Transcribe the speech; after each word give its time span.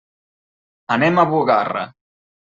Anem 0.95 1.21
a 1.23 1.27
Bugarra. 1.35 1.87